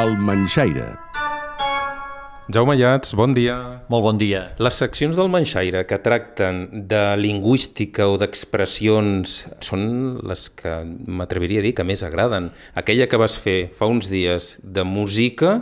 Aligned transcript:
El 0.00 0.14
Manxaire. 0.16 0.94
Jaume 2.48 2.76
Llats, 2.78 3.10
bon 3.18 3.34
dia. 3.36 3.56
Molt 3.92 4.04
bon 4.06 4.20
dia. 4.20 4.40
Les 4.56 4.78
seccions 4.80 5.18
del 5.18 5.28
Manxaire 5.28 5.82
que 5.84 5.98
tracten 6.00 6.86
de 6.88 7.02
lingüística 7.20 8.06
o 8.08 8.16
d'expressions 8.16 9.34
són 9.66 9.84
les 10.24 10.46
que 10.56 10.72
m'atreviria 11.04 11.60
a 11.60 11.66
dir 11.66 11.74
que 11.76 11.84
més 11.84 12.06
agraden. 12.06 12.48
Aquella 12.72 13.10
que 13.12 13.20
vas 13.20 13.36
fer 13.44 13.58
fa 13.76 13.90
uns 13.92 14.08
dies 14.08 14.54
de 14.64 14.86
música, 14.88 15.58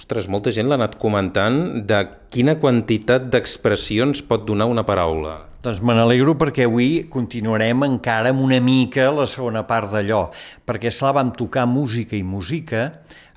ostres, 0.00 0.32
molta 0.32 0.54
gent 0.54 0.70
l'ha 0.70 0.80
anat 0.80 0.96
comentant 1.02 1.82
de 1.84 2.06
quina 2.32 2.56
quantitat 2.62 3.28
d'expressions 3.34 4.24
pot 4.24 4.48
donar 4.48 4.70
una 4.72 4.86
paraula. 4.88 5.42
Doncs 5.62 5.78
me 5.86 5.94
n'alegro 5.94 6.32
perquè 6.34 6.64
avui 6.66 7.04
continuarem 7.06 7.84
encara 7.86 8.32
amb 8.32 8.42
una 8.42 8.56
mica 8.58 9.04
la 9.14 9.28
segona 9.30 9.60
part 9.68 9.92
d'allò, 9.92 10.24
perquè 10.66 10.90
esclar, 10.90 11.12
vam 11.20 11.36
tocar 11.36 11.68
música 11.70 12.16
i 12.18 12.24
música, 12.26 12.88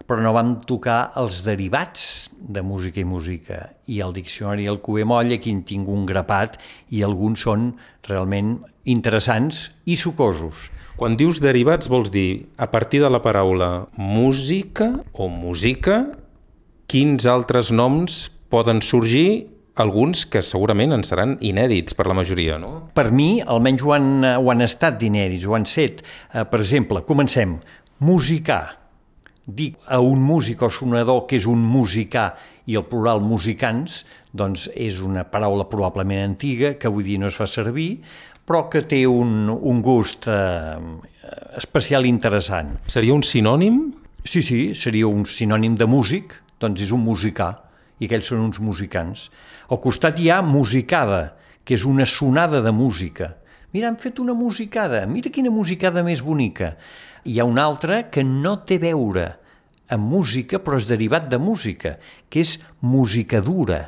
però 0.06 0.22
no 0.22 0.34
vam 0.36 0.56
tocar 0.70 1.12
els 1.18 1.42
derivats 1.46 2.30
de 2.38 2.62
música 2.62 3.02
i 3.02 3.08
música. 3.08 3.60
I 3.90 4.02
el 4.06 4.14
diccionari 4.14 4.68
el 4.70 4.80
Cuber 4.86 5.06
Moll, 5.10 5.34
aquí 5.34 5.54
en 5.54 5.64
tinc 5.66 5.90
un 5.90 6.06
grapat, 6.06 6.60
i 6.94 7.02
alguns 7.04 7.46
són 7.48 7.72
realment 8.08 8.60
interessants 8.86 9.72
i 9.90 9.98
sucosos. 9.98 10.70
Quan 10.96 11.18
dius 11.20 11.42
derivats 11.44 11.90
vols 11.92 12.14
dir, 12.14 12.46
a 12.58 12.70
partir 12.72 13.02
de 13.04 13.10
la 13.12 13.20
paraula 13.26 13.88
música 13.98 14.92
o 15.12 15.28
música, 15.28 16.06
quins 16.88 17.26
altres 17.26 17.74
noms 17.74 18.30
poden 18.54 18.80
sorgir 18.86 19.56
alguns 19.76 20.24
que 20.32 20.40
segurament 20.46 20.96
en 20.96 21.04
seran 21.04 21.36
inèdits 21.44 21.98
per 21.98 22.06
la 22.08 22.16
majoria, 22.16 22.56
no? 22.62 22.88
Per 22.96 23.10
mi, 23.12 23.42
almenys 23.42 23.84
ho 23.84 23.92
han, 23.96 24.08
ho 24.24 24.52
han 24.54 24.64
estat 24.64 25.02
d'inèdits, 25.02 25.50
ho 25.50 25.58
han 25.58 25.68
set. 25.68 26.06
Uh, 26.32 26.46
per 26.48 26.62
exemple, 26.62 27.04
comencem. 27.10 27.58
Musicar. 28.00 28.85
Dic 29.46 29.78
a 29.86 30.00
un 30.02 30.22
músic 30.26 30.64
o 30.66 30.70
sonador 30.74 31.26
que 31.30 31.38
és 31.38 31.46
un 31.46 31.62
musicà 31.62 32.32
i 32.66 32.78
el 32.80 32.86
plural 32.90 33.22
musicants, 33.22 34.04
doncs 34.34 34.68
és 34.74 35.02
una 35.06 35.26
paraula 35.30 35.68
probablement 35.70 36.24
antiga 36.26 36.74
que 36.80 36.90
avui 36.90 37.06
dia 37.06 37.22
no 37.22 37.30
es 37.30 37.38
fa 37.38 37.46
servir, 37.46 38.00
però 38.46 38.66
que 38.70 38.82
té 38.86 39.04
un, 39.10 39.50
un 39.50 39.82
gust 39.86 40.28
eh, 40.30 40.78
especial 41.58 42.06
interessant. 42.10 42.76
Seria 42.90 43.14
un 43.14 43.26
sinònim? 43.26 43.80
Sí, 44.26 44.42
sí, 44.42 44.60
seria 44.74 45.08
un 45.10 45.26
sinònim 45.30 45.78
de 45.78 45.86
músic, 45.90 46.34
doncs 46.62 46.82
és 46.86 46.94
un 46.94 47.06
musicà, 47.06 47.54
i 48.02 48.10
aquells 48.10 48.30
són 48.34 48.44
uns 48.44 48.60
musicants. 48.62 49.30
Al 49.70 49.82
costat 49.82 50.20
hi 50.20 50.30
ha 50.34 50.42
musicada, 50.46 51.36
que 51.66 51.78
és 51.78 51.86
una 51.86 52.06
sonada 52.06 52.62
de 52.62 52.74
música. 52.74 53.34
Mira, 53.76 53.90
han 53.90 53.98
fet 54.00 54.22
una 54.24 54.32
musicada, 54.32 55.02
mira 55.04 55.28
quina 55.36 55.52
musicada 55.52 56.00
més 56.08 56.22
bonica. 56.24 56.78
Hi 57.28 57.42
ha 57.42 57.46
una 57.50 57.66
altra 57.68 58.06
que 58.08 58.22
no 58.24 58.54
té 58.64 58.78
veure 58.80 59.26
amb 59.92 60.08
música, 60.14 60.62
però 60.64 60.80
és 60.80 60.88
derivat 60.88 61.28
de 61.28 61.36
música, 61.44 61.98
que 62.32 62.40
és 62.46 62.54
música 62.80 63.42
dura. 63.44 63.82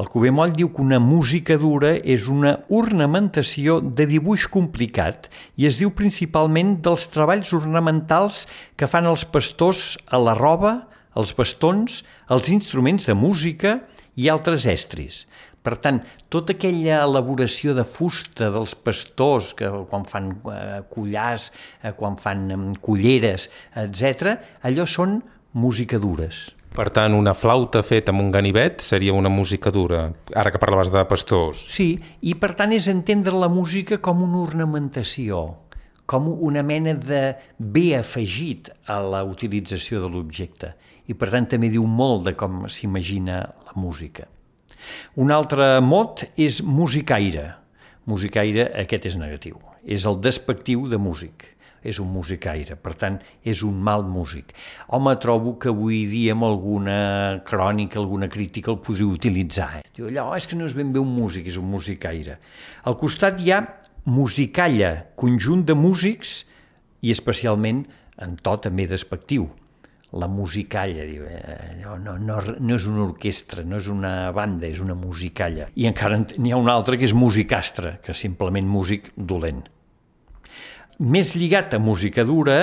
El 0.00 0.08
Cuber 0.08 0.32
Moll 0.32 0.54
diu 0.56 0.70
que 0.72 0.80
una 0.80 0.96
música 0.96 1.58
dura 1.60 1.90
és 2.00 2.24
una 2.32 2.54
ornamentació 2.72 3.82
de 3.84 4.08
dibuix 4.08 4.46
complicat 4.48 5.28
i 5.60 5.68
es 5.68 5.82
diu 5.82 5.92
principalment 5.92 6.78
dels 6.80 7.04
treballs 7.12 7.52
ornamentals 7.58 8.46
que 8.80 8.88
fan 8.88 9.10
els 9.12 9.26
pastors 9.28 9.98
a 10.08 10.22
la 10.24 10.32
roba, 10.40 10.86
els 11.12 11.36
bastons, 11.36 12.00
els 12.32 12.48
instruments 12.48 13.12
de 13.12 13.18
música 13.28 13.82
i 14.16 14.28
altres 14.32 14.66
estris. 14.70 15.24
Per 15.62 15.76
tant, 15.78 16.00
tota 16.32 16.56
aquella 16.56 17.04
elaboració 17.04 17.74
de 17.76 17.84
fusta 17.86 18.48
dels 18.50 18.74
pastors, 18.74 19.52
que 19.54 19.68
quan 19.90 20.06
fan 20.10 20.32
eh, 20.50 20.80
collars, 20.90 21.52
eh, 21.82 21.92
quan 21.98 22.18
fan 22.18 22.48
eh, 22.50 22.58
culleres, 22.82 23.46
etc., 23.78 24.34
allò 24.66 24.88
són 24.90 25.20
música 25.54 26.02
dures. 26.02 26.48
Per 26.72 26.88
tant, 26.90 27.12
una 27.14 27.34
flauta 27.36 27.82
feta 27.84 28.10
amb 28.14 28.24
un 28.24 28.30
ganivet 28.32 28.80
seria 28.80 29.12
una 29.12 29.30
música 29.30 29.70
dura, 29.70 30.06
ara 30.34 30.50
que 30.50 30.58
parlaves 30.58 30.90
de 30.90 31.04
pastors. 31.06 31.60
Sí, 31.76 31.92
i 32.24 32.32
per 32.34 32.54
tant 32.58 32.72
és 32.72 32.88
entendre 32.88 33.36
la 33.36 33.50
música 33.52 34.00
com 34.00 34.24
una 34.24 34.40
ornamentació, 34.40 35.44
com 36.06 36.28
una 36.32 36.62
mena 36.62 36.94
de 36.94 37.22
bé 37.58 37.92
afegit 37.98 38.70
a 38.90 38.98
la 39.00 39.22
utilització 39.24 40.02
de 40.02 40.10
l'objecte. 40.12 40.74
I 41.08 41.16
per 41.18 41.30
tant 41.32 41.48
també 41.54 41.70
diu 41.72 41.86
molt 41.86 42.26
de 42.28 42.36
com 42.38 42.66
s'imagina 42.70 43.42
la 43.42 43.74
música. 43.76 44.28
Un 45.16 45.30
altre 45.30 45.80
mot 45.80 46.24
és 46.36 46.60
musicaire. 46.62 47.52
Musicaire, 48.06 48.66
aquest 48.82 49.12
és 49.12 49.18
negatiu. 49.18 49.58
És 49.82 50.06
el 50.06 50.18
despectiu 50.22 50.88
de 50.90 50.98
músic. 50.98 51.48
És 51.82 51.98
un 51.98 52.12
musicaire, 52.14 52.76
per 52.78 52.92
tant, 52.94 53.16
és 53.42 53.64
un 53.66 53.80
mal 53.82 54.04
músic. 54.06 54.52
Home, 54.94 55.16
trobo 55.18 55.56
que 55.58 55.72
avui 55.72 56.04
dia 56.06 56.36
amb 56.36 56.46
alguna 56.46 57.40
crònica, 57.46 57.98
alguna 57.98 58.28
crítica 58.30 58.70
el 58.70 58.78
podria 58.78 59.08
utilitzar. 59.10 59.80
Eh? 59.80 59.82
Diu, 59.96 60.06
allò, 60.06 60.28
és 60.38 60.46
que 60.46 60.58
no 60.58 60.68
és 60.68 60.76
ben 60.78 60.92
bé 60.94 61.02
un 61.02 61.10
músic, 61.10 61.48
és 61.50 61.58
un 61.58 61.66
musicaire. 61.66 62.38
Al 62.86 62.94
costat 63.00 63.42
hi 63.42 63.50
ha 63.50 63.64
musicalla, 64.04 64.94
conjunt 65.16 65.66
de 65.66 65.74
músics 65.78 66.42
i 67.02 67.12
especialment 67.14 67.84
en 68.22 68.36
to 68.42 68.56
també 68.62 68.86
despectiu 68.90 69.48
la 70.12 70.28
musicalla, 70.28 71.06
diu, 71.08 71.24
eh, 71.24 71.78
no, 71.80 71.96
no, 71.96 72.18
no, 72.20 72.40
no 72.60 72.76
és 72.76 72.86
una 72.90 73.06
orquestra, 73.06 73.64
no 73.64 73.78
és 73.80 73.88
una 73.88 74.30
banda, 74.36 74.66
és 74.68 74.82
una 74.84 74.96
musicalla. 74.98 75.70
I 75.72 75.86
encara 75.88 76.18
n'hi 76.20 76.52
ha 76.52 76.60
un 76.60 76.68
altre 76.68 76.98
que 77.00 77.08
és 77.08 77.14
musicastre, 77.16 77.96
que 78.04 78.12
és 78.12 78.24
simplement 78.26 78.68
músic 78.68 79.08
dolent. 79.16 79.62
Més 81.00 81.32
lligat 81.34 81.72
a 81.74 81.80
música 81.80 82.26
dura 82.28 82.58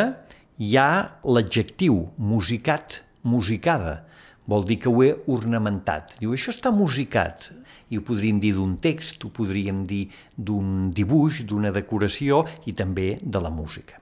hi 0.61 0.75
ha 0.77 0.91
l'adjectiu 1.25 2.03
musicat, 2.21 3.01
musicada. 3.25 4.03
Vol 4.49 4.65
dir 4.65 4.79
que 4.81 4.89
ho 4.89 5.03
he 5.05 5.11
ornamentat. 5.29 6.15
Diu, 6.21 6.33
això 6.33 6.49
està 6.53 6.71
musicat. 6.73 7.51
I 7.93 7.99
ho 7.99 8.05
podríem 8.05 8.39
dir 8.41 8.55
d'un 8.57 8.77
text, 8.81 9.21
ho 9.25 9.29
podríem 9.33 9.83
dir 9.85 10.07
d'un 10.35 10.89
dibuix, 10.95 11.43
d'una 11.45 11.73
decoració 11.75 12.43
i 12.65 12.73
també 12.73 13.11
de 13.21 13.41
la 13.43 13.51
música. 13.53 13.99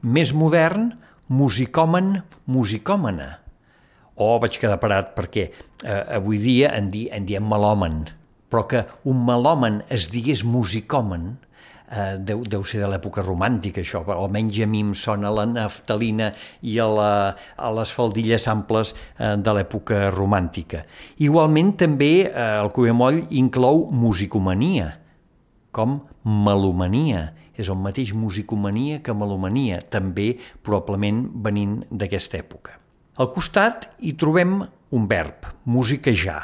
Més 0.00 0.32
modern, 0.32 0.92
musicòmen, 1.28 2.14
musicòmena. 2.46 3.28
O 4.16 4.36
vaig 4.40 4.56
quedar 4.60 4.80
parat 4.80 5.12
perquè 5.16 5.46
eh, 5.48 6.02
avui 6.16 6.40
dia 6.40 6.72
en, 6.76 6.88
di, 6.92 7.06
en 7.12 7.28
diem 7.28 7.44
melòmen, 7.48 8.02
però 8.52 8.66
que 8.68 8.84
un 9.08 9.24
melòmen 9.28 9.82
es 9.92 10.08
digués 10.12 10.44
musicòmen 10.44 11.32
eh, 11.92 12.16
deu, 12.18 12.42
deu 12.48 12.64
ser 12.64 12.80
de 12.82 12.88
l'època 12.90 13.24
romàntica 13.24 13.82
això, 13.82 14.02
però 14.06 14.24
almenys 14.24 14.62
a 14.64 14.68
mi 14.68 14.80
em 14.86 14.94
sona 14.98 15.30
la 15.34 15.44
naftalina 15.48 16.32
i 16.64 16.78
a, 16.80 16.88
la, 16.88 17.12
a 17.56 17.70
les 17.76 17.92
faldilles 17.92 18.48
amples 18.50 18.94
eh, 18.94 19.36
de 19.36 19.54
l'època 19.58 20.08
romàntica. 20.14 20.86
Igualment 21.22 21.76
també 21.84 22.14
eh, 22.24 22.32
el 22.62 22.72
Cubemoll 22.74 23.26
inclou 23.30 23.86
musicomania, 23.92 24.94
com 25.72 26.00
melomania, 26.24 27.30
és 27.52 27.68
el 27.68 27.76
mateix 27.80 28.14
musicomania 28.16 29.00
que 29.04 29.14
melomania, 29.14 29.82
també 29.92 30.32
probablement 30.64 31.26
venint 31.44 31.82
d'aquesta 31.90 32.40
època. 32.40 32.78
Al 33.20 33.28
costat 33.34 33.90
hi 34.00 34.14
trobem 34.16 34.62
un 34.92 35.08
verb, 35.08 35.50
musiquejar. 35.68 36.40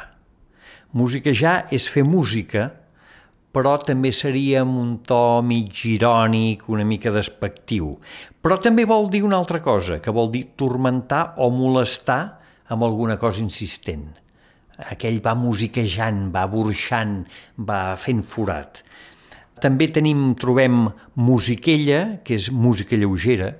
Musiquejar 0.93 1.67
és 1.73 1.85
fer 1.89 2.03
música, 2.05 2.69
però 3.55 3.77
també 3.81 4.11
seria 4.13 4.61
amb 4.63 4.77
un 4.77 4.89
to 5.05 5.41
mig 5.45 5.81
irònic, 5.89 6.67
una 6.69 6.85
mica 6.85 7.11
despectiu. 7.13 7.95
Però 8.41 8.59
també 8.61 8.85
vol 8.85 9.09
dir 9.09 9.23
una 9.25 9.39
altra 9.39 9.61
cosa, 9.61 9.99
que 9.99 10.13
vol 10.13 10.29
dir 10.31 10.51
tormentar 10.59 11.33
o 11.37 11.49
molestar 11.49 12.21
amb 12.69 12.85
alguna 12.85 13.17
cosa 13.17 13.41
insistent. 13.41 14.05
Aquell 14.93 15.19
va 15.25 15.33
musiquejant, 15.35 16.29
va 16.31 16.45
burxant, 16.47 17.23
va 17.57 17.97
fent 17.99 18.21
forat. 18.23 18.83
També 19.59 19.89
tenim, 19.91 20.35
trobem 20.39 20.85
musiquella, 21.19 22.21
que 22.23 22.37
és 22.39 22.47
música 22.55 22.95
lleugera, 22.95 23.51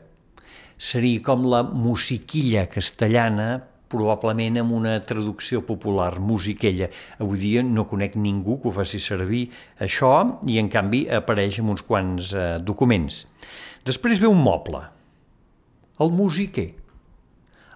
seria 0.80 1.20
com 1.26 1.44
la 1.52 1.66
musiquilla 1.68 2.70
castellana, 2.72 3.50
probablement 3.90 4.60
amb 4.62 4.76
una 4.78 4.98
traducció 5.06 5.64
popular, 5.66 6.20
musiquella. 6.22 6.90
Avui 7.20 7.42
dia 7.42 7.64
no 7.66 7.88
conec 7.90 8.16
ningú 8.20 8.60
que 8.62 8.70
ho 8.70 8.76
faci 8.76 9.02
servir 9.02 9.48
això 9.82 10.14
i 10.48 10.60
en 10.62 10.70
canvi 10.72 11.06
apareix 11.20 11.60
en 11.62 11.74
uns 11.74 11.84
quants 11.86 12.34
eh, 12.34 12.48
documents. 12.62 13.24
Després 13.88 14.22
ve 14.22 14.30
un 14.30 14.42
moble, 14.44 14.84
el 16.00 16.14
musiquer. 16.16 16.70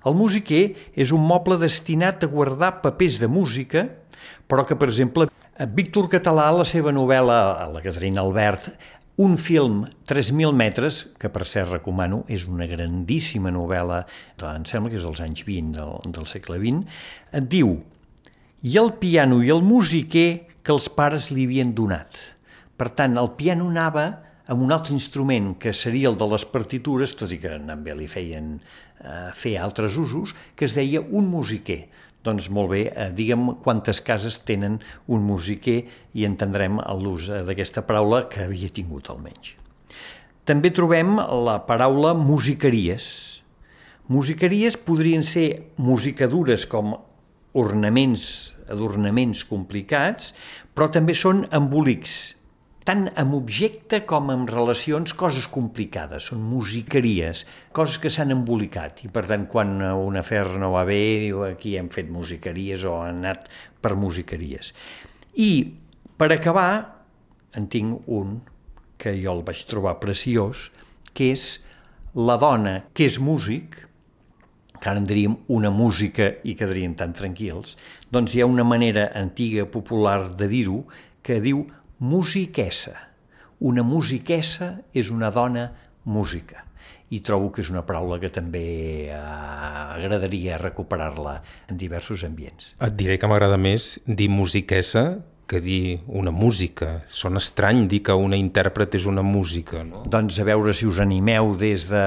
El 0.03 0.17
musiquer 0.19 0.65
és 0.99 1.13
un 1.15 1.23
moble 1.23 1.57
destinat 1.61 2.23
a 2.23 2.31
guardar 2.31 2.81
papers 2.83 3.21
de 3.21 3.29
música, 3.31 3.87
però 4.47 4.65
que, 4.67 4.75
per 4.75 4.89
exemple, 4.91 5.29
Víctor 5.77 6.09
Català, 6.11 6.49
la 6.51 6.65
seva 6.67 6.91
novel·la, 6.91 7.37
la 7.71 7.81
Caterina 7.83 8.23
Albert, 8.23 8.71
un 9.15 9.37
film, 9.37 9.83
3.000 10.09 10.55
metres, 10.57 11.03
que 11.21 11.29
per 11.29 11.45
cert 11.45 11.69
recomano, 11.69 12.23
és 12.25 12.47
una 12.49 12.65
grandíssima 12.69 13.51
novel·la, 13.53 14.03
em 14.49 14.65
sembla 14.65 14.89
que 14.89 14.97
és 14.97 15.05
dels 15.05 15.21
anys 15.21 15.43
20 15.45 15.77
del, 15.77 16.13
del 16.15 16.29
segle 16.29 16.57
XX, 16.61 17.01
diu 17.45 17.75
i 18.63 18.77
el 18.79 18.93
piano 18.97 19.41
i 19.43 19.51
el 19.53 19.61
musiquer 19.61 20.47
que 20.63 20.71
els 20.73 20.87
pares 20.89 21.29
li 21.35 21.45
havien 21.45 21.73
donat. 21.75 22.17
Per 22.79 22.89
tant, 22.97 23.17
el 23.19 23.33
piano 23.37 23.67
anava 23.69 24.07
amb 24.49 24.63
un 24.63 24.73
altre 24.75 24.95
instrument 24.95 25.53
que 25.61 25.73
seria 25.75 26.09
el 26.09 26.17
de 26.19 26.27
les 26.31 26.45
partitures, 26.49 27.13
tot 27.19 27.31
i 27.31 27.39
que 27.39 27.53
també 27.67 27.93
li 27.95 28.07
feien 28.11 28.55
eh, 28.57 29.29
fer 29.35 29.57
altres 29.59 29.99
usos, 29.99 30.33
que 30.55 30.65
es 30.65 30.75
deia 30.79 31.03
un 31.03 31.29
musiquer. 31.31 31.83
Doncs 32.23 32.47
molt 32.49 32.71
bé, 32.71 32.85
eh, 32.87 33.09
diguem 33.11 33.55
quantes 33.63 33.99
cases 33.99 34.37
tenen 34.47 34.79
un 35.11 35.25
musiquer 35.27 35.83
i 36.13 36.23
entendrem 36.23 36.79
l'ús 37.01 37.27
d'aquesta 37.27 37.83
paraula 37.83 38.29
que 38.31 38.45
havia 38.45 38.69
tingut 38.71 39.09
almenys. 39.11 39.57
També 40.47 40.71
trobem 40.75 41.17
la 41.17 41.59
paraula 41.67 42.13
musiqueries. 42.13 43.05
Musiqueries 44.07 44.75
podrien 44.75 45.23
ser 45.23 45.71
musicadures 45.77 46.65
com 46.67 46.95
ornaments, 47.53 48.53
adornaments 48.67 49.43
complicats, 49.47 50.33
però 50.75 50.89
també 50.91 51.15
són 51.15 51.45
embolics, 51.51 52.35
tant 52.87 53.05
amb 53.19 53.35
objecte 53.37 54.01
com 54.07 54.31
amb 54.33 54.49
relacions, 54.51 55.13
coses 55.15 55.47
complicades, 55.51 56.29
són 56.31 56.41
musiqueries, 56.43 57.45
coses 57.75 57.99
que 58.03 58.11
s'han 58.11 58.35
embolicat. 58.35 59.05
I 59.07 59.11
per 59.13 59.25
tant, 59.29 59.45
quan 59.51 59.77
un 59.81 60.19
afer 60.19 60.45
no 60.59 60.73
va 60.75 60.83
bé, 60.87 61.01
diu 61.27 61.45
aquí 61.47 61.77
hem 61.79 61.89
fet 61.93 62.11
musiqueries 62.11 62.83
o 62.89 62.97
han 63.01 63.23
anat 63.23 63.47
per 63.81 63.95
musiqueries. 63.99 64.73
I 65.39 65.51
per 66.19 66.31
acabar, 66.35 66.71
en 67.55 67.69
tinc 67.71 68.09
un 68.11 68.41
que 68.99 69.15
jo 69.19 69.33
el 69.33 69.43
vaig 69.47 69.63
trobar 69.69 69.97
preciós, 70.03 70.69
que 71.13 71.31
és 71.33 71.47
la 72.15 72.37
dona 72.41 72.83
que 72.93 73.07
és 73.09 73.19
músic, 73.19 73.79
que 74.79 74.89
ara 74.91 74.99
en 74.99 75.07
diríem 75.07 75.37
una 75.55 75.71
música 75.71 76.27
i 76.43 76.57
quedaríem 76.59 76.97
tan 76.99 77.13
tranquils, 77.15 77.77
doncs 78.11 78.35
hi 78.35 78.43
ha 78.43 78.49
una 78.49 78.65
manera 78.67 79.07
antiga, 79.15 79.65
popular 79.65 80.33
de 80.35 80.49
dir-ho, 80.51 80.81
que 81.23 81.39
diu 81.39 81.63
musiquessa. 82.03 82.97
Una 83.63 83.83
musiquessa 83.87 84.75
és 84.91 85.09
una 85.13 85.31
dona 85.31 85.69
música 86.03 86.65
i 87.13 87.21
trobo 87.23 87.51
que 87.53 87.61
és 87.61 87.69
una 87.69 87.83
paraula 87.85 88.17
que 88.19 88.31
també 88.33 88.63
eh, 89.13 89.15
agradaria 89.15 90.57
recuperar-la 90.59 91.37
en 91.69 91.77
diversos 91.79 92.25
ambients. 92.27 92.73
Et 92.81 92.95
diré 92.97 93.19
que 93.21 93.29
m'agrada 93.29 93.59
més 93.61 93.95
dir 94.07 94.27
musiquessa 94.33 95.21
que 95.47 95.59
dir 95.61 95.99
una 96.07 96.31
música. 96.31 97.03
Sona 97.11 97.41
estrany 97.43 97.83
dir 97.91 98.01
que 98.07 98.15
una 98.17 98.39
intèrpret 98.39 98.95
és 98.97 99.05
una 99.07 99.23
música, 99.23 99.83
no? 99.87 100.01
Doncs 100.09 100.39
a 100.39 100.47
veure 100.47 100.73
si 100.73 100.87
us 100.89 100.99
animeu 101.03 101.53
des 101.59 101.89
de 101.91 102.05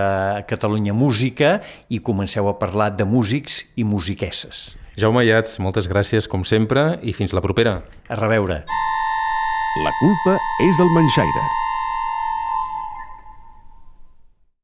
Catalunya 0.51 0.97
Música 0.97 1.61
i 1.89 2.01
comenceu 2.01 2.49
a 2.51 2.57
parlar 2.59 2.91
de 2.97 3.07
músics 3.09 3.63
i 3.77 3.85
musiquesses. 3.85 4.75
Jaume 4.97 5.25
Iats, 5.29 5.61
moltes 5.61 5.89
gràcies 5.93 6.29
com 6.29 6.45
sempre 6.49 6.97
i 7.05 7.13
fins 7.17 7.37
la 7.37 7.45
propera. 7.45 7.83
A 8.09 8.19
reveure. 8.19 8.65
La 9.85 9.91
culpa 9.93 10.39
és 10.65 10.79
del 10.81 10.89
Manxaire. 10.89 11.66